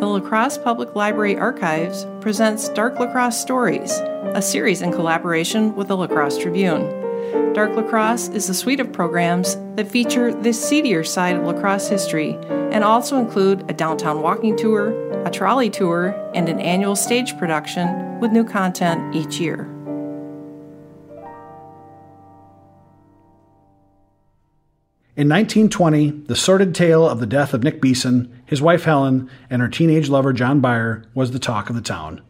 the 0.00 0.06
La 0.06 0.18
Crosse 0.18 0.56
Public 0.56 0.96
Library 0.96 1.36
Archives 1.36 2.06
presents 2.22 2.70
Dark 2.70 2.98
La 2.98 3.12
Crosse 3.12 3.38
Stories, 3.38 3.92
a 4.34 4.40
series 4.40 4.80
in 4.80 4.92
collaboration 4.92 5.76
with 5.76 5.88
the 5.88 5.96
La 5.96 6.06
Crosse 6.06 6.38
Tribune. 6.38 7.52
Dark 7.52 7.76
La 7.76 7.82
Crosse 7.82 8.28
is 8.28 8.48
a 8.48 8.54
suite 8.54 8.80
of 8.80 8.94
programs 8.94 9.58
that 9.76 9.90
feature 9.90 10.32
the 10.32 10.54
seedier 10.54 11.04
side 11.04 11.36
of 11.36 11.44
La 11.44 11.52
Crosse 11.52 11.90
history 11.90 12.38
and 12.48 12.82
also 12.82 13.18
include 13.18 13.70
a 13.70 13.74
downtown 13.74 14.22
walking 14.22 14.56
tour, 14.56 14.88
a 15.26 15.30
trolley 15.30 15.68
tour, 15.68 16.18
and 16.34 16.48
an 16.48 16.60
annual 16.60 16.96
stage 16.96 17.36
production 17.36 18.18
with 18.20 18.32
new 18.32 18.44
content 18.44 19.14
each 19.14 19.38
year. 19.38 19.69
In 25.20 25.28
1920, 25.28 26.22
the 26.28 26.34
sordid 26.34 26.74
tale 26.74 27.06
of 27.06 27.20
the 27.20 27.26
death 27.26 27.52
of 27.52 27.62
Nick 27.62 27.82
Beeson, 27.82 28.32
his 28.46 28.62
wife 28.62 28.84
Helen, 28.84 29.28
and 29.50 29.60
her 29.60 29.68
teenage 29.68 30.08
lover 30.08 30.32
John 30.32 30.62
Byer 30.62 31.04
was 31.12 31.32
the 31.32 31.38
talk 31.38 31.68
of 31.68 31.76
the 31.76 31.82
town. 31.82 32.22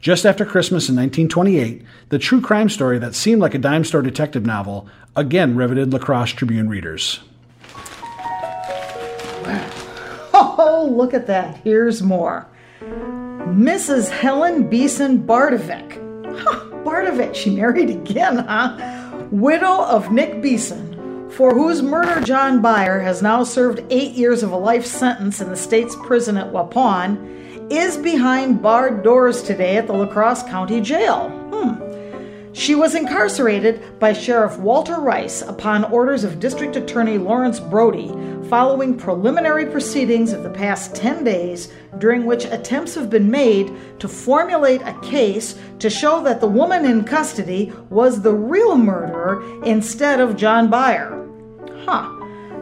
Just 0.00 0.26
after 0.26 0.44
Christmas 0.44 0.88
in 0.88 0.96
1928, 0.96 1.84
the 2.08 2.18
true 2.18 2.40
crime 2.40 2.68
story 2.68 2.98
that 2.98 3.14
seemed 3.14 3.40
like 3.40 3.54
a 3.54 3.58
dime 3.58 3.84
store 3.84 4.02
detective 4.02 4.44
novel 4.44 4.88
again 5.14 5.54
riveted 5.54 5.92
La 5.92 6.00
Crosse 6.00 6.32
Tribune 6.32 6.68
readers. 6.68 7.20
Oh, 10.36 10.88
look 10.90 11.14
at 11.14 11.28
that. 11.28 11.58
Here's 11.58 12.02
more. 12.02 12.48
Mrs. 12.80 14.10
Helen 14.10 14.68
Beeson 14.68 15.24
Bardovic. 15.24 16.00
Huh, 16.36 17.32
she 17.32 17.50
married 17.50 17.90
again, 17.90 18.38
huh? 18.38 19.04
Widow 19.30 19.84
of 19.84 20.12
Nick 20.12 20.42
Beeson, 20.42 20.83
for 21.34 21.52
whose 21.52 21.82
murder 21.82 22.20
John 22.20 22.62
Byer 22.62 23.02
has 23.02 23.20
now 23.20 23.42
served 23.42 23.84
eight 23.90 24.12
years 24.12 24.44
of 24.44 24.52
a 24.52 24.56
life 24.56 24.86
sentence 24.86 25.40
in 25.40 25.48
the 25.48 25.56
state's 25.56 25.96
prison 25.96 26.36
at 26.36 26.52
Waupun, 26.52 27.72
is 27.72 27.96
behind 27.96 28.62
barred 28.62 29.02
doors 29.02 29.42
today 29.42 29.76
at 29.76 29.88
the 29.88 29.92
La 29.92 30.06
Crosse 30.06 30.44
County 30.44 30.80
Jail. 30.80 31.30
Hmm. 31.52 32.52
She 32.52 32.76
was 32.76 32.94
incarcerated 32.94 33.98
by 33.98 34.12
Sheriff 34.12 34.58
Walter 34.58 35.00
Rice 35.00 35.42
upon 35.42 35.82
orders 35.84 36.22
of 36.22 36.38
District 36.38 36.76
Attorney 36.76 37.18
Lawrence 37.18 37.58
Brody 37.58 38.08
following 38.48 38.96
preliminary 38.96 39.66
proceedings 39.66 40.32
of 40.32 40.44
the 40.44 40.50
past 40.50 40.94
10 40.94 41.24
days, 41.24 41.72
during 41.98 42.26
which 42.26 42.44
attempts 42.44 42.94
have 42.94 43.10
been 43.10 43.28
made 43.28 43.72
to 43.98 44.06
formulate 44.06 44.82
a 44.82 44.96
case 45.00 45.58
to 45.80 45.90
show 45.90 46.22
that 46.22 46.40
the 46.40 46.46
woman 46.46 46.84
in 46.84 47.02
custody 47.02 47.72
was 47.90 48.22
the 48.22 48.34
real 48.34 48.76
murderer 48.76 49.42
instead 49.64 50.20
of 50.20 50.36
John 50.36 50.70
Byer. 50.70 51.23
Huh. 51.86 52.08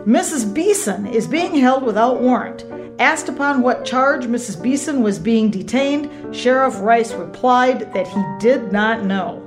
Mrs. 0.05 0.53
Beeson 0.53 1.07
is 1.07 1.29
being 1.29 1.55
held 1.55 1.85
without 1.85 2.21
warrant. 2.21 2.65
Asked 2.99 3.29
upon 3.29 3.63
what 3.63 3.85
charge 3.85 4.25
Mrs. 4.25 4.61
Beeson 4.61 5.03
was 5.03 5.19
being 5.19 5.49
detained, 5.49 6.35
Sheriff 6.35 6.81
Rice 6.81 7.13
replied 7.13 7.93
that 7.95 8.09
he 8.09 8.23
did 8.41 8.73
not 8.73 9.05
know. 9.05 9.39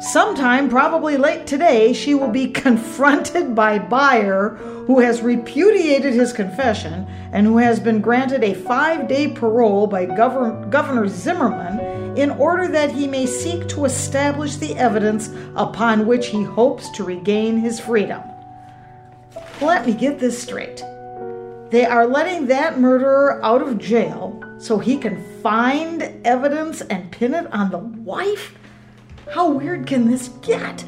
Sometime, 0.00 0.68
probably 0.68 1.16
late 1.16 1.46
today, 1.46 1.92
she 1.92 2.14
will 2.14 2.30
be 2.30 2.48
confronted 2.50 3.54
by 3.54 3.78
Byer, 3.78 4.56
who 4.86 4.98
has 4.98 5.22
repudiated 5.22 6.12
his 6.12 6.32
confession 6.32 7.06
and 7.32 7.46
who 7.46 7.58
has 7.58 7.78
been 7.78 8.00
granted 8.00 8.42
a 8.42 8.54
five 8.54 9.06
day 9.06 9.28
parole 9.28 9.86
by 9.86 10.06
Governor, 10.06 10.66
Governor 10.66 11.06
Zimmerman 11.06 12.16
in 12.16 12.30
order 12.32 12.66
that 12.68 12.90
he 12.90 13.06
may 13.06 13.26
seek 13.26 13.68
to 13.68 13.84
establish 13.84 14.56
the 14.56 14.76
evidence 14.76 15.30
upon 15.54 16.06
which 16.06 16.28
he 16.28 16.42
hopes 16.42 16.90
to 16.90 17.04
regain 17.04 17.58
his 17.58 17.78
freedom. 17.78 18.20
Let 19.60 19.86
me 19.86 19.92
get 19.92 20.18
this 20.18 20.42
straight. 20.42 20.82
They 21.70 21.84
are 21.84 22.06
letting 22.06 22.46
that 22.46 22.80
murderer 22.80 23.44
out 23.44 23.60
of 23.60 23.78
jail 23.78 24.42
so 24.58 24.78
he 24.78 24.96
can 24.96 25.22
find 25.42 26.02
evidence 26.24 26.80
and 26.80 27.12
pin 27.12 27.34
it 27.34 27.52
on 27.52 27.70
the 27.70 27.78
wife? 27.78 28.54
How 29.32 29.50
weird 29.50 29.86
can 29.86 30.10
this 30.10 30.28
get? 30.42 30.84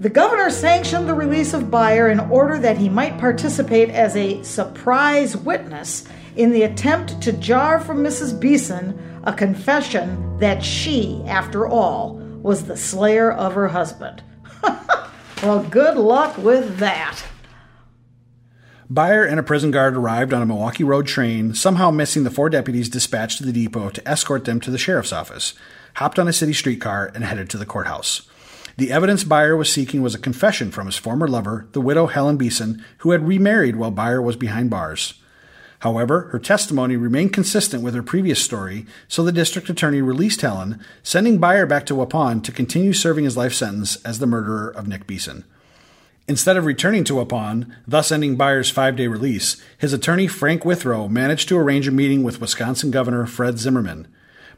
The 0.00 0.10
governor 0.10 0.50
sanctioned 0.50 1.08
the 1.08 1.14
release 1.14 1.54
of 1.54 1.64
Byer 1.64 2.12
in 2.12 2.20
order 2.20 2.58
that 2.58 2.76
he 2.76 2.88
might 2.88 3.18
participate 3.18 3.88
as 3.90 4.14
a 4.14 4.42
surprise 4.42 5.36
witness 5.36 6.06
in 6.36 6.50
the 6.50 6.64
attempt 6.64 7.20
to 7.22 7.32
jar 7.32 7.80
from 7.80 8.04
Mrs. 8.04 8.38
Beeson 8.38 9.22
a 9.24 9.32
confession 9.32 10.38
that 10.38 10.62
she, 10.62 11.22
after 11.26 11.66
all, 11.66 12.16
was 12.42 12.64
the 12.64 12.76
slayer 12.76 13.32
of 13.32 13.54
her 13.54 13.68
husband. 13.68 14.22
well, 15.42 15.62
good 15.70 15.96
luck 15.96 16.36
with 16.36 16.76
that. 16.76 17.24
Byer 18.92 19.26
and 19.26 19.40
a 19.40 19.42
prison 19.42 19.70
guard 19.70 19.96
arrived 19.96 20.34
on 20.34 20.42
a 20.42 20.46
Milwaukee 20.46 20.84
Road 20.84 21.06
train, 21.06 21.54
somehow 21.54 21.90
missing 21.90 22.24
the 22.24 22.30
four 22.30 22.50
deputies 22.50 22.90
dispatched 22.90 23.38
to 23.38 23.44
the 23.44 23.52
depot 23.52 23.88
to 23.88 24.06
escort 24.06 24.44
them 24.44 24.60
to 24.60 24.70
the 24.70 24.76
sheriff's 24.76 25.12
office, 25.12 25.54
hopped 25.94 26.18
on 26.18 26.28
a 26.28 26.34
city 26.34 26.52
streetcar, 26.52 27.10
and 27.14 27.24
headed 27.24 27.48
to 27.48 27.56
the 27.56 27.64
courthouse. 27.64 28.28
The 28.76 28.92
evidence 28.92 29.24
Byer 29.24 29.56
was 29.56 29.72
seeking 29.72 30.02
was 30.02 30.14
a 30.14 30.18
confession 30.18 30.70
from 30.70 30.86
his 30.86 30.98
former 30.98 31.26
lover, 31.26 31.66
the 31.72 31.80
widow 31.80 32.08
Helen 32.08 32.36
Beeson, 32.36 32.84
who 32.98 33.12
had 33.12 33.26
remarried 33.26 33.76
while 33.76 33.92
Byer 33.92 34.22
was 34.22 34.36
behind 34.36 34.68
bars. 34.68 35.14
However, 35.78 36.28
her 36.32 36.38
testimony 36.38 36.96
remained 36.96 37.32
consistent 37.32 37.82
with 37.82 37.94
her 37.94 38.02
previous 38.02 38.42
story, 38.42 38.84
so 39.08 39.22
the 39.22 39.32
district 39.32 39.70
attorney 39.70 40.02
released 40.02 40.42
Helen, 40.42 40.78
sending 41.02 41.38
Byer 41.38 41.66
back 41.66 41.86
to 41.86 41.94
Waupun 41.94 42.42
to 42.42 42.52
continue 42.52 42.92
serving 42.92 43.24
his 43.24 43.36
life 43.36 43.54
sentence 43.54 43.96
as 44.04 44.18
the 44.18 44.26
murderer 44.26 44.68
of 44.68 44.88
Nick 44.88 45.06
Beeson. 45.06 45.44
Instead 46.26 46.56
of 46.56 46.64
returning 46.64 47.04
to 47.04 47.12
Waupun, 47.14 47.70
thus 47.86 48.10
ending 48.10 48.34
Byer's 48.36 48.70
five 48.70 48.96
day 48.96 49.06
release, 49.08 49.60
his 49.76 49.92
attorney 49.92 50.26
Frank 50.26 50.64
Withrow 50.64 51.06
managed 51.06 51.48
to 51.50 51.58
arrange 51.58 51.86
a 51.86 51.90
meeting 51.90 52.22
with 52.22 52.40
Wisconsin 52.40 52.90
Governor 52.90 53.26
Fred 53.26 53.58
Zimmerman. 53.58 54.08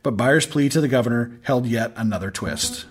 But 0.04 0.16
Byer's 0.16 0.47
plea 0.47 0.69
to 0.69 0.81
the 0.81 0.87
governor 0.87 1.41
held 1.43 1.66
yet 1.66 1.93
another 1.97 2.31
twist. 2.31 2.87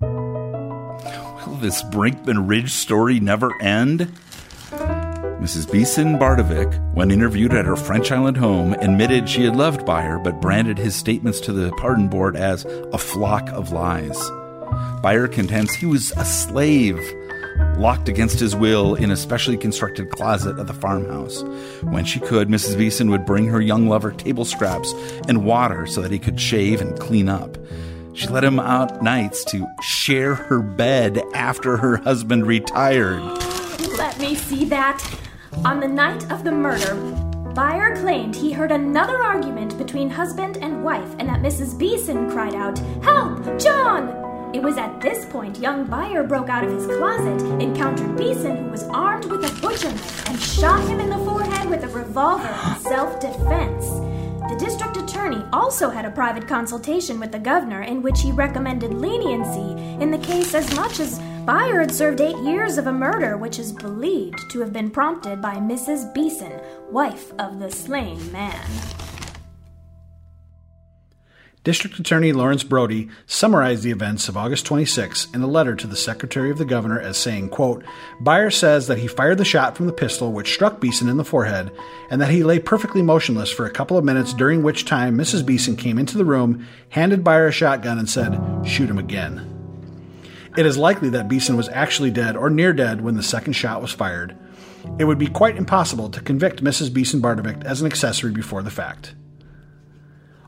Will 0.00 1.58
this 1.60 1.84
Brinkman 1.84 2.48
Ridge 2.48 2.72
story 2.72 3.20
never 3.20 3.52
end? 3.62 4.12
Mrs. 5.40 5.70
Beeson 5.70 6.18
Bardovic, 6.18 6.74
when 6.94 7.12
interviewed 7.12 7.54
at 7.54 7.66
her 7.66 7.76
French 7.76 8.10
Island 8.10 8.36
home, 8.36 8.72
admitted 8.74 9.28
she 9.28 9.44
had 9.44 9.54
loved 9.54 9.86
Byer 9.86 10.20
but 10.24 10.40
branded 10.40 10.76
his 10.76 10.96
statements 10.96 11.38
to 11.42 11.52
the 11.52 11.70
pardon 11.76 12.08
board 12.08 12.34
as 12.34 12.64
a 12.64 12.98
flock 12.98 13.48
of 13.50 13.70
lies. 13.70 14.18
Byer 15.02 15.30
contends 15.30 15.74
he 15.74 15.86
was 15.86 16.12
a 16.16 16.24
slave, 16.24 16.98
locked 17.76 18.08
against 18.08 18.40
his 18.40 18.56
will 18.56 18.94
in 18.94 19.10
a 19.10 19.16
specially 19.16 19.56
constructed 19.56 20.10
closet 20.10 20.58
of 20.58 20.66
the 20.66 20.74
farmhouse. 20.74 21.42
When 21.82 22.04
she 22.04 22.20
could, 22.20 22.48
Mrs. 22.48 22.76
Beeson 22.76 23.10
would 23.10 23.26
bring 23.26 23.46
her 23.46 23.60
young 23.60 23.88
lover 23.88 24.12
table 24.12 24.44
scraps 24.44 24.92
and 25.28 25.44
water 25.44 25.86
so 25.86 26.00
that 26.02 26.10
he 26.10 26.18
could 26.18 26.40
shave 26.40 26.80
and 26.80 26.98
clean 26.98 27.28
up. 27.28 27.56
She 28.14 28.28
let 28.28 28.44
him 28.44 28.58
out 28.58 29.02
nights 29.02 29.44
to 29.46 29.66
share 29.82 30.34
her 30.34 30.60
bed 30.60 31.22
after 31.34 31.76
her 31.76 31.98
husband 31.98 32.46
retired. 32.46 33.22
Let 33.98 34.18
me 34.18 34.34
see 34.34 34.64
that. 34.66 35.04
On 35.64 35.80
the 35.80 35.88
night 35.88 36.30
of 36.30 36.42
the 36.42 36.52
murder, 36.52 36.94
Byer 37.54 37.98
claimed 38.00 38.34
he 38.34 38.52
heard 38.52 38.72
another 38.72 39.22
argument 39.22 39.76
between 39.78 40.10
husband 40.10 40.58
and 40.58 40.82
wife 40.84 41.14
and 41.18 41.28
that 41.28 41.42
Mrs. 41.42 41.78
Beeson 41.78 42.30
cried 42.30 42.54
out, 42.54 42.78
Help! 43.02 43.58
John! 43.58 44.25
It 44.52 44.62
was 44.62 44.78
at 44.78 45.00
this 45.00 45.24
point 45.26 45.58
young 45.58 45.86
Byer 45.86 46.26
broke 46.26 46.48
out 46.48 46.64
of 46.64 46.72
his 46.72 46.86
closet, 46.86 47.42
encountered 47.60 48.16
Beeson, 48.16 48.56
who 48.56 48.70
was 48.70 48.84
armed 48.84 49.26
with 49.26 49.44
a 49.44 49.60
butcher 49.60 49.90
knife, 49.90 50.28
and 50.28 50.40
shot 50.40 50.86
him 50.88 51.00
in 51.00 51.10
the 51.10 51.18
forehead 51.18 51.68
with 51.68 51.84
a 51.84 51.88
revolver 51.88 52.48
in 52.48 52.80
self 52.80 53.20
defense. 53.20 53.86
The 54.48 54.56
district 54.58 54.96
attorney 54.96 55.44
also 55.52 55.90
had 55.90 56.04
a 56.04 56.10
private 56.10 56.46
consultation 56.46 57.18
with 57.18 57.32
the 57.32 57.38
governor 57.38 57.82
in 57.82 58.00
which 58.00 58.20
he 58.20 58.30
recommended 58.30 58.94
leniency 58.94 59.72
in 60.00 60.10
the 60.12 60.18
case 60.18 60.54
as 60.54 60.74
much 60.76 61.00
as 61.00 61.18
Byer 61.44 61.80
had 61.80 61.92
served 61.92 62.20
eight 62.20 62.38
years 62.38 62.78
of 62.78 62.86
a 62.86 62.92
murder 62.92 63.36
which 63.36 63.58
is 63.58 63.72
believed 63.72 64.38
to 64.50 64.60
have 64.60 64.72
been 64.72 64.90
prompted 64.90 65.42
by 65.42 65.56
Mrs. 65.56 66.12
Beeson, 66.14 66.60
wife 66.90 67.32
of 67.38 67.58
the 67.58 67.70
slain 67.70 68.32
man. 68.32 69.05
District 71.66 71.98
Attorney 71.98 72.32
Lawrence 72.32 72.62
Brody 72.62 73.08
summarized 73.26 73.82
the 73.82 73.90
events 73.90 74.28
of 74.28 74.36
August 74.36 74.66
26 74.66 75.26
in 75.34 75.42
a 75.42 75.48
letter 75.48 75.74
to 75.74 75.88
the 75.88 75.96
Secretary 75.96 76.48
of 76.48 76.58
the 76.58 76.64
Governor 76.64 77.00
as 77.00 77.16
saying, 77.16 77.48
quote, 77.48 77.82
Byer 78.22 78.52
says 78.52 78.86
that 78.86 78.98
he 78.98 79.08
fired 79.08 79.38
the 79.38 79.44
shot 79.44 79.76
from 79.76 79.86
the 79.86 79.92
pistol 79.92 80.32
which 80.32 80.54
struck 80.54 80.78
Beeson 80.78 81.08
in 81.08 81.16
the 81.16 81.24
forehead 81.24 81.72
and 82.08 82.20
that 82.20 82.30
he 82.30 82.44
lay 82.44 82.60
perfectly 82.60 83.02
motionless 83.02 83.50
for 83.50 83.66
a 83.66 83.72
couple 83.72 83.98
of 83.98 84.04
minutes 84.04 84.32
during 84.32 84.62
which 84.62 84.84
time 84.84 85.18
Mrs. 85.18 85.44
Beeson 85.44 85.74
came 85.74 85.98
into 85.98 86.16
the 86.16 86.24
room, 86.24 86.64
handed 86.90 87.24
Byer 87.24 87.48
a 87.48 87.50
shotgun 87.50 87.98
and 87.98 88.08
said, 88.08 88.38
shoot 88.64 88.88
him 88.88 88.98
again. 88.98 90.22
It 90.56 90.66
is 90.66 90.78
likely 90.78 91.08
that 91.08 91.26
Beeson 91.26 91.56
was 91.56 91.68
actually 91.70 92.12
dead 92.12 92.36
or 92.36 92.48
near 92.48 92.74
dead 92.74 93.00
when 93.00 93.16
the 93.16 93.24
second 93.24 93.54
shot 93.54 93.82
was 93.82 93.90
fired. 93.90 94.36
It 95.00 95.04
would 95.06 95.18
be 95.18 95.26
quite 95.26 95.56
impossible 95.56 96.10
to 96.10 96.20
convict 96.20 96.62
Mrs. 96.62 96.94
Beeson 96.94 97.20
Bardovic 97.20 97.64
as 97.64 97.80
an 97.80 97.88
accessory 97.88 98.30
before 98.30 98.62
the 98.62 98.70
fact. 98.70 99.16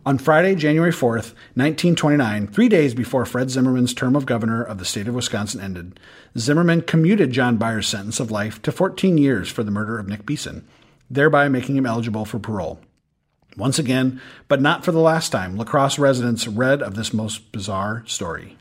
On 0.07 0.17
Friday, 0.17 0.55
January 0.55 0.93
4th, 0.93 1.35
1929, 1.55 2.47
three 2.47 2.69
days 2.69 2.95
before 2.95 3.27
Fred 3.27 3.51
Zimmerman's 3.51 3.93
term 3.93 4.17
of 4.17 4.27
governor 4.27 4.63
of 4.63 4.79
the 4.79 4.85
state 4.85 5.09
of 5.09 5.15
Wisconsin 5.15 5.61
ended, 5.61 6.01
Zimmerman 6.39 6.83
commuted 6.83 7.33
John 7.33 7.57
Byer's 7.57 7.89
sentence 7.89 8.21
of 8.21 8.31
life 8.31 8.63
to 8.63 8.73
14 8.73 9.19
years 9.19 9.51
for 9.51 9.63
the 9.63 9.71
murder 9.71 9.99
of 9.99 10.09
Nick 10.09 10.25
Beeson. 10.25 10.67
thereby 11.11 11.49
making 11.49 11.75
him 11.77 11.87
eligible 11.87 12.25
for 12.27 12.39
parole. 12.39 12.81
Once 13.57 13.79
again, 13.79 14.21
but 14.47 14.61
not 14.61 14.85
for 14.85 14.93
the 14.93 14.99
last 15.01 15.31
time, 15.31 15.57
La 15.57 15.65
Crosse 15.65 15.99
residents 15.99 16.47
read 16.47 16.83
of 16.83 16.95
this 16.95 17.15
most 17.15 17.51
bizarre 17.51 18.05
story. 18.07 18.57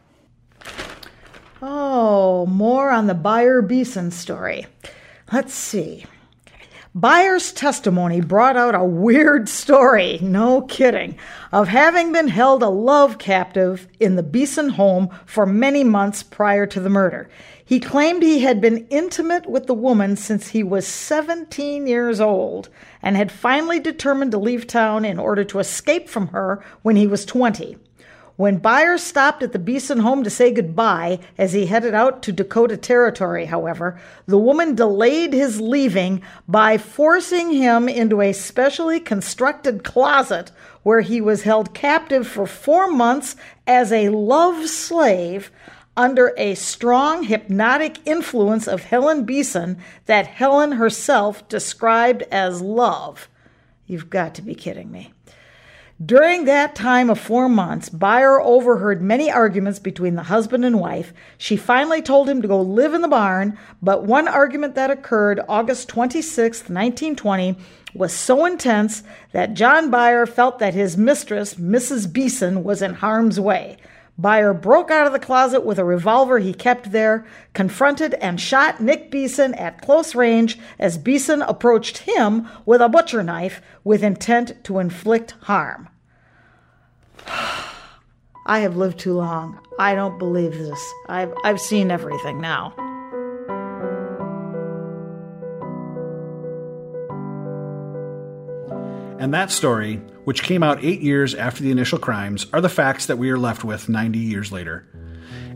Oh, 1.61 2.45
more 2.45 2.89
on 2.89 3.07
the 3.07 3.13
Byar 3.13 3.67
Beeson 3.67 4.11
story. 4.11 4.65
Let's 5.31 5.53
see. 5.53 6.05
Byar's 6.97 7.51
testimony 7.51 8.21
brought 8.21 8.57
out 8.57 8.73
a 8.73 8.83
weird 8.83 9.49
story, 9.49 10.17
no 10.19 10.63
kidding, 10.63 11.15
of 11.51 11.67
having 11.67 12.11
been 12.11 12.27
held 12.27 12.63
a 12.63 12.69
love 12.69 13.19
captive 13.19 13.87
in 13.99 14.15
the 14.15 14.23
Beeson 14.23 14.69
home 14.69 15.09
for 15.27 15.45
many 15.45 15.83
months 15.83 16.23
prior 16.23 16.65
to 16.65 16.79
the 16.79 16.89
murder. 16.89 17.29
He 17.63 17.79
claimed 17.79 18.23
he 18.23 18.39
had 18.39 18.59
been 18.59 18.87
intimate 18.89 19.47
with 19.47 19.67
the 19.67 19.75
woman 19.75 20.15
since 20.15 20.47
he 20.47 20.63
was 20.63 20.87
17 20.87 21.85
years 21.85 22.19
old 22.19 22.69
and 23.03 23.15
had 23.15 23.31
finally 23.31 23.79
determined 23.79 24.31
to 24.31 24.39
leave 24.39 24.65
town 24.65 25.05
in 25.05 25.19
order 25.19 25.43
to 25.43 25.59
escape 25.59 26.09
from 26.09 26.29
her 26.29 26.65
when 26.81 26.95
he 26.95 27.05
was 27.05 27.25
20. 27.25 27.77
When 28.37 28.59
Byar 28.59 28.99
stopped 28.99 29.41
at 29.41 29.51
the 29.51 29.57
Beeson 29.57 29.97
home 29.97 30.23
to 30.23 30.29
say 30.29 30.51
goodbye 30.51 31.17
as 31.39 31.53
he 31.53 31.65
headed 31.65 31.95
out 31.95 32.21
to 32.21 32.31
Dakota 32.31 32.77
Territory, 32.77 33.45
however, 33.45 33.99
the 34.27 34.37
woman 34.37 34.75
delayed 34.75 35.33
his 35.33 35.59
leaving 35.59 36.21
by 36.47 36.77
forcing 36.77 37.51
him 37.51 37.89
into 37.89 38.21
a 38.21 38.33
specially 38.33 38.99
constructed 38.99 39.83
closet 39.83 40.51
where 40.83 41.01
he 41.01 41.19
was 41.19 41.41
held 41.41 41.73
captive 41.73 42.27
for 42.27 42.45
four 42.45 42.91
months 42.91 43.35
as 43.65 43.91
a 43.91 44.09
love 44.09 44.69
slave 44.69 45.49
under 45.97 46.31
a 46.37 46.53
strong 46.53 47.23
hypnotic 47.23 47.97
influence 48.05 48.67
of 48.67 48.83
Helen 48.83 49.23
Beeson 49.23 49.79
that 50.05 50.27
Helen 50.27 50.73
herself 50.73 51.49
described 51.49 52.21
as 52.31 52.61
love. 52.61 53.29
You've 53.87 54.11
got 54.11 54.35
to 54.35 54.43
be 54.43 54.53
kidding 54.53 54.91
me. 54.91 55.11
During 56.05 56.45
that 56.45 56.75
time 56.75 57.09
of 57.09 57.19
four 57.19 57.49
months, 57.49 57.89
Byar 57.89 58.39
overheard 58.39 59.01
many 59.01 59.31
arguments 59.31 59.79
between 59.79 60.13
the 60.13 60.23
husband 60.23 60.63
and 60.63 60.79
wife. 60.79 61.11
She 61.39 61.57
finally 61.57 62.03
told 62.03 62.29
him 62.29 62.39
to 62.43 62.47
go 62.47 62.61
live 62.61 62.93
in 62.93 63.01
the 63.01 63.07
barn, 63.07 63.57
but 63.81 64.03
one 64.03 64.27
argument 64.27 64.75
that 64.75 64.91
occurred 64.91 65.39
August 65.49 65.89
26, 65.89 66.69
1920, 66.69 67.55
was 67.95 68.13
so 68.13 68.45
intense 68.45 69.01
that 69.31 69.55
John 69.55 69.89
Byar 69.89 70.29
felt 70.29 70.59
that 70.59 70.75
his 70.75 70.97
mistress, 70.97 71.55
Mrs. 71.55 72.13
Beeson, 72.13 72.63
was 72.63 72.83
in 72.83 72.93
harm's 72.93 73.39
way. 73.39 73.77
Byar 74.19 74.59
broke 74.59 74.89
out 74.89 75.05
of 75.05 75.13
the 75.13 75.19
closet 75.19 75.63
with 75.63 75.77
a 75.77 75.85
revolver 75.85 76.39
he 76.39 76.53
kept 76.53 76.91
there, 76.91 77.25
confronted 77.53 78.15
and 78.15 78.41
shot 78.41 78.81
Nick 78.81 79.11
Beeson 79.11 79.53
at 79.53 79.81
close 79.81 80.15
range 80.15 80.57
as 80.79 80.97
Beeson 80.97 81.43
approached 81.43 81.99
him 81.99 82.47
with 82.65 82.81
a 82.81 82.89
butcher 82.89 83.21
knife 83.21 83.61
with 83.83 84.03
intent 84.03 84.63
to 84.63 84.79
inflict 84.79 85.35
harm. 85.41 85.89
I 88.47 88.59
have 88.59 88.77
lived 88.77 88.99
too 88.99 89.13
long. 89.13 89.59
I 89.77 89.93
don't 89.93 90.17
believe 90.17 90.57
this. 90.57 90.93
I've, 91.09 91.33
I've 91.43 91.59
seen 91.59 91.91
everything 91.91 92.41
now. 92.41 92.73
And 99.19 99.33
that 99.33 99.49
story, 99.49 99.95
which 100.25 100.43
came 100.43 100.61
out 100.61 100.83
eight 100.83 101.01
years 101.01 101.33
after 101.33 101.63
the 101.63 101.71
initial 101.71 101.97
crimes, 101.97 102.45
are 102.53 102.61
the 102.61 102.69
facts 102.69 103.07
that 103.07 103.17
we 103.17 103.31
are 103.31 103.37
left 103.37 103.63
with 103.63 103.89
90 103.89 104.19
years 104.19 104.51
later. 104.51 104.85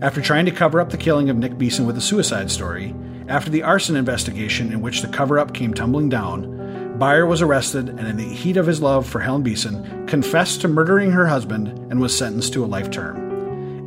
After 0.02 0.20
trying 0.20 0.46
to 0.46 0.52
cover 0.52 0.82
up 0.82 0.90
the 0.90 0.98
killing 0.98 1.30
of 1.30 1.38
Nick 1.38 1.60
Beeson 1.60 1.86
with 1.86 1.96
a 1.96 2.02
suicide 2.02 2.50
story, 2.50 2.96
after 3.28 3.52
the 3.52 3.62
arson 3.62 3.96
investigation 3.96 4.74
in 4.74 4.82
which 4.82 5.04
the 5.04 5.08
cover 5.08 5.38
up 5.38 5.54
came 5.54 5.76
tumbling 5.76 6.10
down, 6.10 6.98
Byar 6.98 7.28
was 7.28 7.44
arrested 7.44 7.90
and, 7.90 8.08
in 8.08 8.18
the 8.18 8.24
heat 8.24 8.58
of 8.58 8.66
his 8.66 8.82
love 8.82 9.08
for 9.08 9.20
Helen 9.20 9.44
Beeson, 9.44 10.08
confessed 10.08 10.62
to 10.62 10.68
murdering 10.68 11.12
her 11.12 11.28
husband 11.28 11.68
and 11.92 12.00
was 12.02 12.18
sentenced 12.18 12.54
to 12.54 12.66
a 12.66 12.68
life 12.68 12.90
term. 12.90 13.18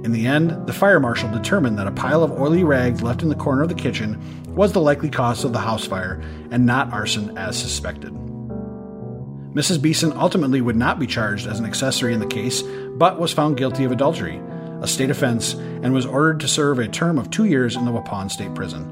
In 0.05 0.13
the 0.13 0.27
end, 0.27 0.67
the 0.69 0.73
fire 0.73 1.01
marshal 1.01 1.31
determined 1.33 1.79
that 1.79 1.89
a 1.89 1.93
pile 1.93 2.23
of 2.23 2.33
oily 2.33 2.63
rags 2.63 3.03
left 3.03 3.23
in 3.23 3.29
the 3.29 3.35
corner 3.35 3.63
of 3.63 3.69
the 3.69 3.75
kitchen 3.75 4.21
was 4.55 4.73
the 4.73 4.81
likely 4.81 5.09
cause 5.09 5.45
of 5.45 5.53
the 5.53 5.59
house 5.59 5.85
fire 5.85 6.23
and 6.53 6.65
not 6.65 6.93
arson 6.93 7.37
as 7.37 7.59
suspected. 7.59 8.13
Mrs. 9.55 9.81
Beeson 9.81 10.13
ultimately 10.15 10.61
would 10.61 10.75
not 10.75 10.99
be 10.99 11.07
charged 11.07 11.47
as 11.47 11.61
an 11.61 11.65
accessory 11.65 12.13
in 12.13 12.19
the 12.19 12.27
case, 12.27 12.63
but 12.97 13.21
was 13.21 13.33
found 13.33 13.57
guilty 13.57 13.85
of 13.85 13.93
adultery, 13.93 14.41
a 14.83 14.89
state 14.89 15.11
offense, 15.11 15.55
and 15.55 15.93
was 15.93 16.05
ordered 16.05 16.41
to 16.41 16.49
serve 16.49 16.81
a 16.81 16.89
term 16.89 17.19
of 17.19 17.31
two 17.31 17.45
years 17.45 17.77
in 17.77 17.85
the 17.85 17.93
Waupun 17.93 18.29
State 18.29 18.53
Prison. 18.57 18.91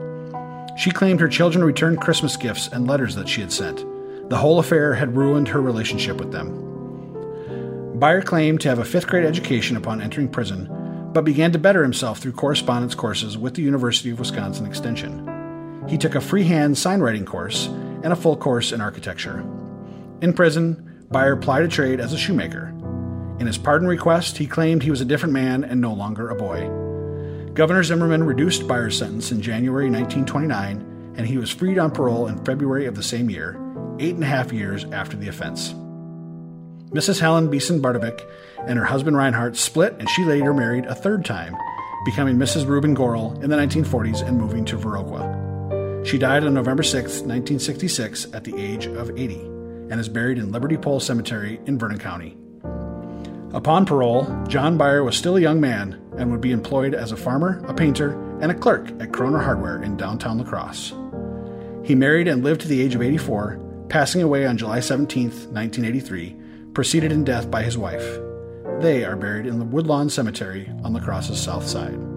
She 0.79 0.93
claimed 0.93 1.21
her 1.21 1.29
children 1.29 1.65
returned 1.65 2.01
Christmas 2.01 2.37
gifts 2.37 2.69
and 2.69 2.87
letters 2.87 3.17
that 3.17 3.29
she 3.29 3.41
had 3.41 3.51
sent. 3.51 3.85
The 4.31 4.39
whole 4.39 4.61
affair 4.61 4.95
had 4.95 5.17
ruined 5.17 5.49
her 5.49 5.61
relationship 5.61 6.19
with 6.19 6.31
them. 6.31 6.51
Byar 7.99 8.25
claimed 8.25 8.61
to 8.61 8.69
have 8.69 8.79
a 8.79 8.85
fifth 8.85 9.09
grade 9.09 9.25
education 9.25 9.77
upon 9.77 10.01
entering 10.01 10.29
prison, 10.29 10.69
but 11.13 11.25
began 11.25 11.51
to 11.53 11.59
better 11.59 11.83
himself 11.83 12.21
through 12.21 12.33
correspondence 12.33 12.95
courses 12.95 13.37
with 13.37 13.55
the 13.55 13.63
University 13.63 14.11
of 14.11 14.21
Wisconsin 14.21 14.65
Extension. 14.65 15.29
He 15.89 15.99
took 15.99 16.15
a 16.15 16.21
freehand 16.21 16.77
signwriting 16.77 17.27
course 17.27 17.67
and 17.67 18.13
a 18.13 18.17
full 18.17 18.37
course 18.37 18.73
in 18.73 18.81
architecture. 18.81 19.45
In 20.23 20.33
prison, 20.33 21.05
Byar 21.11 21.43
plied 21.43 21.65
a 21.65 21.69
trade 21.69 21.99
as 21.99 22.13
a 22.13 22.17
shoemaker. 22.17 22.69
In 23.41 23.47
his 23.49 23.59
pardon 23.59 23.89
request, 23.89 24.39
he 24.39 24.47
claimed 24.47 24.85
he 24.85 24.91
was 24.91 25.01
a 25.01 25.05
different 25.05 25.35
man 25.35 25.65
and 25.65 25.81
no 25.81 25.93
longer 25.93 26.29
a 26.29 26.37
boy. 26.37 26.71
Governor 27.55 27.83
Zimmerman 27.83 28.23
reduced 28.23 28.69
Byar's 28.69 28.97
sentence 28.97 29.33
in 29.33 29.43
January 29.43 29.91
1929, 29.91 31.15
and 31.17 31.27
he 31.27 31.39
was 31.39 31.51
freed 31.51 31.77
on 31.77 31.91
parole 31.91 32.29
in 32.29 32.45
February 32.45 32.87
of 32.87 32.95
the 32.95 33.03
same 33.03 33.31
year, 33.31 33.61
eight 33.99 34.15
and 34.15 34.23
a 34.23 34.29
half 34.29 34.53
years 34.53 34.85
after 34.93 35.17
the 35.17 35.27
offense. 35.27 35.73
Mrs. 36.93 37.19
Helen 37.19 37.51
Beeson 37.51 37.83
Bardovic 37.83 38.25
and 38.61 38.79
her 38.79 38.85
husband 38.85 39.17
Reinhardt 39.17 39.57
split, 39.57 39.97
and 39.99 40.09
she 40.09 40.25
later 40.25 40.55
married 40.55 40.85
a 40.85 40.95
third 40.95 41.25
time, 41.25 41.57
becoming 42.05 42.37
Mrs. 42.37 42.69
Reuben 42.69 42.95
Gorel 42.95 43.41
in 43.43 43.51
the 43.51 43.57
1940s 43.57 44.25
and 44.25 44.39
moving 44.39 44.65
to 44.67 44.79
Viroqua. 44.79 46.07
She 46.07 46.17
died 46.17 46.45
on 46.45 46.55
November 46.55 46.85
6, 46.85 47.03
1966, 47.23 48.33
at 48.33 48.45
the 48.45 48.57
age 48.57 48.87
of 48.87 49.11
80 49.19 49.52
and 49.93 50.01
is 50.01 50.09
buried 50.09 50.39
in 50.39 50.51
Liberty 50.51 50.79
Pole 50.79 51.01
Cemetery 51.01 51.61
in 51.67 51.79
Vernon 51.79 51.99
County. 51.99 52.35
Upon 53.53 53.85
parole, 53.85 54.25
John 54.49 54.79
Byer 54.79 55.05
was 55.05 55.19
still 55.19 55.37
a 55.37 55.41
young 55.41 55.61
man 55.61 56.01
and 56.17 56.33
would 56.33 56.41
be 56.41 56.51
employed 56.51 56.95
as 56.95 57.13
a 57.13 57.17
farmer, 57.17 57.63
a 57.69 57.75
painter, 57.75 58.13
and 58.41 58.51
a 58.51 58.55
clerk 58.55 58.89
at 59.03 59.13
Kroner 59.13 59.39
Hardware 59.39 59.83
in 59.83 59.99
downtown 59.99 60.39
La 60.39 60.45
Crosse. 60.45 60.95
He 61.85 61.95
married 61.95 62.27
and 62.27 62.43
lived 62.43 62.63
to 62.63 62.69
the 62.69 62.81
age 62.81 62.95
of 62.95 63.03
84, 63.03 63.61
passing 63.91 64.23
away 64.23 64.47
on 64.47 64.57
July 64.57 64.81
17, 64.81 65.25
1983, 65.25 66.37
preceded 66.73 67.13
in 67.13 67.23
death 67.23 67.51
by 67.51 67.63
his 67.63 67.77
wife. 67.77 68.19
They 68.81 69.05
are 69.05 69.15
buried 69.15 69.45
in 69.45 69.59
the 69.59 69.67
Woodlawn 69.67 70.09
Cemetery 70.09 70.71
on 70.83 70.95
La 70.95 71.01
Crosse's 71.01 71.39
south 71.39 71.69
side. 71.69 72.12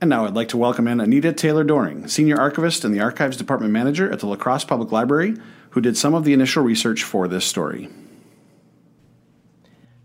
And 0.00 0.10
now 0.10 0.26
I'd 0.26 0.34
like 0.34 0.48
to 0.50 0.56
welcome 0.56 0.86
in 0.86 1.00
Anita 1.00 1.32
Taylor 1.32 1.64
Doering, 1.64 2.06
Senior 2.06 2.38
Archivist 2.38 2.84
and 2.84 2.94
the 2.94 3.00
Archives 3.00 3.36
Department 3.36 3.72
Manager 3.72 4.08
at 4.12 4.20
the 4.20 4.28
La 4.28 4.36
Crosse 4.36 4.62
Public 4.62 4.92
Library, 4.92 5.34
who 5.70 5.80
did 5.80 5.96
some 5.96 6.14
of 6.14 6.22
the 6.22 6.32
initial 6.32 6.62
research 6.62 7.02
for 7.02 7.26
this 7.26 7.44
story. 7.44 7.88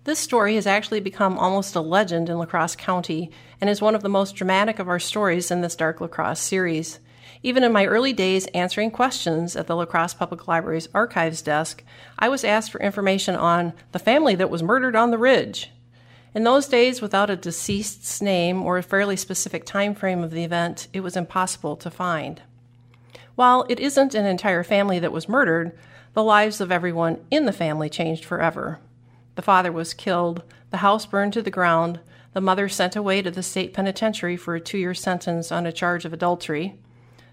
This 0.05 0.17
story 0.17 0.55
has 0.55 0.65
actually 0.65 0.99
become 0.99 1.37
almost 1.37 1.75
a 1.75 1.79
legend 1.79 2.27
in 2.27 2.39
La 2.39 2.45
Crosse 2.45 2.75
County 2.75 3.29
and 3.61 3.69
is 3.69 3.83
one 3.83 3.93
of 3.93 4.01
the 4.01 4.09
most 4.09 4.35
dramatic 4.35 4.79
of 4.79 4.89
our 4.89 4.97
stories 4.97 5.51
in 5.51 5.61
this 5.61 5.75
Dark 5.75 6.01
La 6.01 6.07
Crosse 6.07 6.39
series. 6.39 6.99
Even 7.43 7.63
in 7.63 7.71
my 7.71 7.85
early 7.85 8.13
days 8.13 8.47
answering 8.47 8.89
questions 8.89 9.55
at 9.55 9.67
the 9.67 9.75
La 9.75 9.85
Crosse 9.85 10.15
Public 10.15 10.47
Library's 10.47 10.89
archives 10.95 11.43
desk, 11.43 11.83
I 12.17 12.29
was 12.29 12.43
asked 12.43 12.71
for 12.71 12.81
information 12.81 13.35
on 13.35 13.73
the 13.91 13.99
family 13.99 14.33
that 14.35 14.49
was 14.49 14.63
murdered 14.63 14.95
on 14.95 15.11
the 15.11 15.19
ridge. 15.19 15.69
In 16.35 16.45
those 16.45 16.67
days, 16.67 16.99
without 16.99 17.29
a 17.29 17.35
deceased's 17.35 18.19
name 18.19 18.63
or 18.63 18.79
a 18.79 18.83
fairly 18.83 19.15
specific 19.15 19.65
time 19.65 19.93
frame 19.93 20.23
of 20.23 20.31
the 20.31 20.43
event, 20.43 20.87
it 20.91 21.01
was 21.01 21.15
impossible 21.15 21.75
to 21.75 21.91
find. 21.91 22.41
While 23.35 23.67
it 23.69 23.79
isn't 23.79 24.15
an 24.15 24.25
entire 24.25 24.63
family 24.63 24.97
that 24.97 25.11
was 25.11 25.29
murdered, 25.29 25.77
the 26.13 26.23
lives 26.23 26.59
of 26.59 26.71
everyone 26.71 27.23
in 27.29 27.45
the 27.45 27.51
family 27.51 27.87
changed 27.87 28.25
forever. 28.25 28.79
The 29.35 29.43
father 29.43 29.71
was 29.71 29.93
killed, 29.93 30.41
the 30.71 30.77
house 30.77 31.05
burned 31.05 31.33
to 31.33 31.43
the 31.43 31.51
ground, 31.51 31.99
the 32.33 32.41
mother 32.41 32.67
sent 32.67 32.95
away 32.95 33.21
to 33.21 33.29
the 33.29 33.43
state 33.43 33.71
penitentiary 33.71 34.35
for 34.35 34.55
a 34.55 34.59
two 34.59 34.79
year 34.79 34.95
sentence 34.95 35.51
on 35.51 35.67
a 35.67 35.71
charge 35.71 36.03
of 36.03 36.13
adultery, 36.13 36.79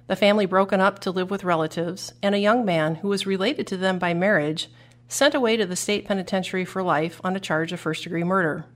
the 0.08 0.16
family 0.16 0.44
broken 0.44 0.80
up 0.80 0.98
to 0.98 1.10
live 1.10 1.30
with 1.30 1.44
relatives, 1.44 2.12
and 2.22 2.34
a 2.34 2.38
young 2.38 2.66
man 2.66 2.96
who 2.96 3.08
was 3.08 3.26
related 3.26 3.66
to 3.68 3.78
them 3.78 3.98
by 3.98 4.12
marriage 4.12 4.68
sent 5.08 5.34
away 5.34 5.56
to 5.56 5.64
the 5.64 5.76
state 5.76 6.04
penitentiary 6.04 6.66
for 6.66 6.82
life 6.82 7.18
on 7.24 7.34
a 7.34 7.40
charge 7.40 7.72
of 7.72 7.80
first 7.80 8.02
degree 8.02 8.24
murder 8.24 8.66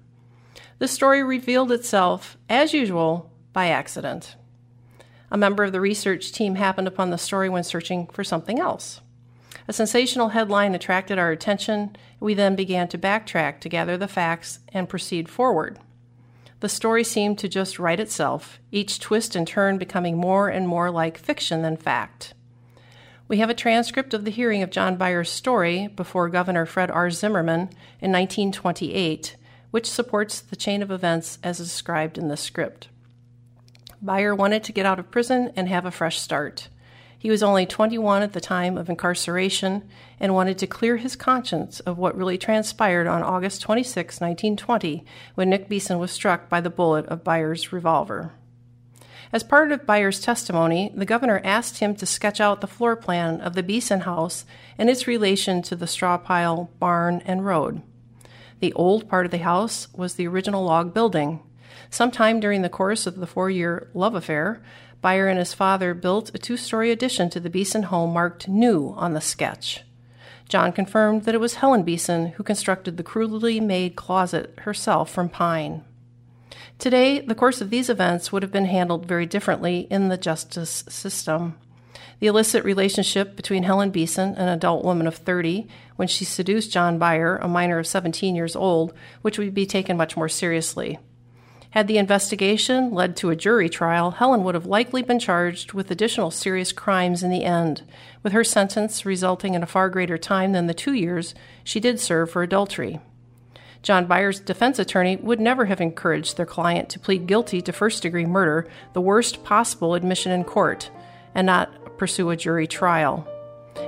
the 0.79 0.89
story 0.89 1.23
revealed 1.23 1.73
itself, 1.73 2.37
as 2.49 2.73
usual, 2.73 3.31
by 3.53 3.69
accident. 3.69 4.37
A 5.31 5.39
member 5.39 5.65
of 5.65 5.73
the 5.73 5.81
research 5.81 6.33
team 6.33 6.57
happened 6.57 6.89
upon 6.89 7.11
the 7.11 7.19
story 7.19 7.49
when 7.49 7.65
searching 7.65 8.07
for 8.09 8.23
something 8.23 8.61
else. 8.61 9.01
A 9.67 9.73
sensational 9.73 10.31
headline 10.31 10.75
attracted 10.75 11.19
our 11.19 11.31
attention. 11.31 11.97
We 12.21 12.35
then 12.35 12.55
began 12.55 12.89
to 12.89 12.99
backtrack 12.99 13.61
to 13.61 13.69
gather 13.69 13.97
the 13.97 14.09
facts 14.09 14.61
and 14.73 14.89
proceed 14.89 15.29
forward. 15.29 15.79
The 16.61 16.69
story 16.69 17.05
seemed 17.05 17.39
to 17.39 17.49
just 17.49 17.79
write 17.79 18.01
itself, 18.01 18.59
each 18.71 19.01
twist 19.01 19.35
and 19.35 19.47
turn 19.47 19.79
becoming 19.79 20.17
more 20.17 20.49
and 20.49 20.69
more 20.69 20.91
like 20.91 21.19
fiction 21.19 21.63
than 21.63 21.77
fact. 21.77 22.35
We 23.27 23.39
have 23.39 23.51
a 23.51 23.55
transcript 23.55 24.13
of 24.13 24.25
the 24.25 24.31
hearing 24.31 24.63
of 24.63 24.71
John 24.71 24.97
Byer's 24.97 25.31
story 25.31 25.89
before 25.89 26.29
Governor 26.29 26.67
Fred 26.67 26.91
R. 26.91 27.11
Zimmerman 27.11 27.71
in 28.01 28.13
1928, 28.13 29.37
which 29.75 29.91
supports 29.91 30.41
the 30.41 30.55
chain 30.55 30.83
of 30.83 30.93
events 30.93 31.37
as 31.43 31.59
described 31.59 32.17
in 32.17 32.29
the 32.29 32.37
script. 32.37 32.87
Byer 34.01 34.33
wanted 34.33 34.63
to 34.63 34.73
get 34.73 34.87
out 34.87 35.01
of 35.01 35.11
prison 35.11 35.53
and 35.57 35.69
have 35.69 35.85
a 35.85 35.91
fresh 35.91 36.21
start. 36.21 36.69
He 37.19 37.29
was 37.29 37.43
only 37.43 37.67
21 37.67 38.23
at 38.23 38.35
the 38.35 38.41
time 38.41 38.79
of 38.79 38.89
incarceration 38.89 39.83
and 40.21 40.33
wanted 40.33 40.59
to 40.59 40.69
clear 40.69 40.99
his 40.99 41.17
conscience 41.17 41.81
of 41.81 41.99
what 41.99 42.17
really 42.17 42.39
transpired 42.39 43.09
on 43.09 43.25
August 43.25 43.63
26, 43.63 44.21
1920, 44.21 45.05
when 45.35 45.51
Nick 45.51 45.69
Beeson 45.69 45.99
was 45.99 46.13
struck 46.13 46.49
by 46.49 46.61
the 46.61 46.71
bullet 46.71 47.07
of 47.07 47.25
Byer's 47.25 47.73
revolver. 47.73 48.31
As 49.33 49.43
part 49.43 49.73
of 49.73 49.85
Byer's 49.85 50.21
testimony, 50.21 50.93
the 50.95 51.05
governor 51.05 51.41
asked 51.43 51.79
him 51.79 51.97
to 51.97 52.07
sketch 52.07 52.41
out 52.41 52.61
the 52.61 52.69
floor 52.69 52.95
plan 52.95 53.41
of 53.41 53.55
the 53.55 53.63
Beeson 53.65 54.03
house 54.03 54.45
and 54.79 54.89
its 54.89 55.09
relation 55.09 55.63
to 55.63 55.75
the 55.75 55.89
straw 55.89 56.17
pile, 56.17 56.71
barn, 56.79 57.25
and 57.27 57.45
road. 57.45 57.83
The 58.65 58.73
old 58.73 59.11
part 59.11 59.27
of 59.27 59.31
the 59.31 59.37
house 59.37 59.89
was 59.95 60.15
the 60.15 60.27
original 60.27 60.65
log 60.65 60.95
building. 60.95 61.43
Sometime 61.91 62.41
during 62.41 62.63
the 62.63 62.71
course 62.71 63.07
of 63.07 63.17
the 63.17 63.27
four 63.27 63.51
year 63.51 63.91
love 63.93 64.15
affair, 64.15 64.63
Byer 65.03 65.29
and 65.29 65.39
his 65.39 65.53
father 65.53 65.93
built 65.93 66.35
a 66.35 66.39
two 66.39 66.57
story 66.57 66.91
addition 66.91 67.29
to 67.29 67.41
the 67.41 67.51
Beeson 67.51 67.83
home 67.83 68.15
marked 68.15 68.49
new 68.49 68.95
on 68.97 69.13
the 69.13 69.21
sketch. 69.21 69.83
John 70.49 70.73
confirmed 70.73 71.25
that 71.25 71.35
it 71.35 71.43
was 71.43 71.57
Helen 71.57 71.83
Beeson 71.83 72.29
who 72.29 72.43
constructed 72.43 72.97
the 72.97 73.03
crudely 73.03 73.61
made 73.61 73.97
closet 73.97 74.55
herself 74.61 75.11
from 75.11 75.29
pine. 75.29 75.85
Today, 76.79 77.21
the 77.21 77.35
course 77.35 77.61
of 77.61 77.69
these 77.69 77.91
events 77.91 78.33
would 78.33 78.43
have 78.43 78.51
been 78.51 78.65
handled 78.65 79.05
very 79.05 79.27
differently 79.27 79.81
in 79.91 80.09
the 80.09 80.17
justice 80.17 80.85
system. 80.89 81.59
The 82.21 82.27
illicit 82.29 82.65
relationship 82.65 83.37
between 83.37 83.65
Helen 83.65 83.91
Beeson, 83.91 84.35
an 84.37 84.49
adult 84.49 84.85
woman 84.85 85.07
of 85.07 85.17
30, 85.17 85.67
when 85.97 86.09
she 86.09 86.25
seduced 86.25 86.73
John 86.73 86.99
Byer, 86.99 87.39
a 87.43 87.49
minor 87.49 87.79
of 87.79 87.87
17 87.87 88.35
years 88.35 88.57
old, 88.57 88.93
which 89.23 89.39
would 89.39 89.55
be 89.55 89.67
taken 89.67 89.97
much 89.97 90.17
more 90.17 90.29
seriously. 90.29 90.99
Had 91.75 91.89
the 91.89 91.99
investigation 91.99 92.93
led 92.93 93.17
to 93.17 93.31
a 93.31 93.37
jury 93.37 93.69
trial, 93.69 94.13
Helen 94.13 94.45
would 94.45 94.55
have 94.55 94.65
likely 94.65 95.03
been 95.03 95.19
charged 95.19 95.73
with 95.73 95.91
additional 95.91 96.31
serious 96.31 96.71
crimes 96.71 97.25
in 97.25 97.31
the 97.31 97.43
end, 97.43 97.83
with 98.23 98.33
her 98.33 98.45
sentence 98.45 99.05
resulting 99.05 99.55
in 99.55 99.63
a 99.65 99.67
far 99.67 99.91
greater 99.91 100.17
time 100.17 100.53
than 100.53 100.69
the 100.69 100.73
two 100.73 100.93
years 100.93 101.35
she 101.65 101.81
did 101.81 101.99
serve 101.99 102.31
for 102.31 102.45
adultery. 102.45 103.01
John 103.83 104.07
Byer's 104.07 104.39
defense 104.39 104.79
attorney 104.79 105.17
would 105.17 105.41
never 105.41 105.65
have 105.65 105.81
encouraged 105.81 106.37
their 106.37 106.47
client 106.47 106.89
to 106.91 107.01
plead 107.01 107.27
guilty 107.27 107.61
to 107.63 107.73
first 107.73 108.03
degree 108.03 108.25
murder, 108.25 108.69
the 108.93 109.01
worst 109.01 109.43
possible 109.43 109.95
admission 109.95 110.31
in 110.31 110.45
court, 110.45 110.91
and 111.35 111.45
not 111.45 111.71
pursue 111.97 112.31
a 112.31 112.37
jury 112.37 112.67
trial. 112.67 113.27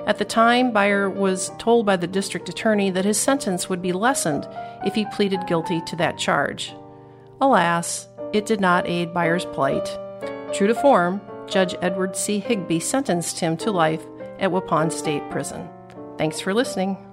At 0.07 0.19
the 0.19 0.25
time, 0.25 0.73
Byer 0.73 1.13
was 1.13 1.51
told 1.59 1.87
by 1.87 1.97
the 1.97 2.07
district 2.07 2.49
attorney 2.49 2.91
that 2.91 3.05
his 3.05 3.19
sentence 3.19 3.69
would 3.69 3.83
be 3.83 3.93
lessened 3.93 4.47
if 4.85 4.95
he 4.95 5.07
pleaded 5.13 5.47
guilty 5.47 5.81
to 5.83 5.97
that 5.97 6.19
charge. 6.19 6.75
Alas, 7.41 8.09
it 8.33 8.47
did 8.47 8.61
not 8.61 8.89
aid 8.89 9.13
Byer's 9.13 9.45
plight. 9.47 9.87
True 10.53 10.67
to 10.67 10.75
form, 10.75 11.21
Judge 11.47 11.75
Edward 11.83 12.17
C. 12.17 12.39
Higbee 12.39 12.81
sentenced 12.81 13.39
him 13.41 13.57
to 13.59 13.71
life 13.71 14.05
at 14.39 14.51
Waupun 14.51 14.91
State 14.91 15.29
Prison. 15.31 15.69
Thanks 16.19 16.41
for 16.41 16.55
listening. 16.55 17.06